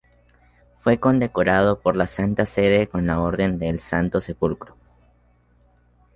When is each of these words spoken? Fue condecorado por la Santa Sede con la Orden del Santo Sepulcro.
Fue 0.79 0.99
condecorado 0.99 1.79
por 1.79 1.95
la 1.95 2.07
Santa 2.07 2.47
Sede 2.47 2.87
con 2.87 3.05
la 3.05 3.19
Orden 3.21 3.59
del 3.59 3.79
Santo 3.81 4.19
Sepulcro. 4.19 4.75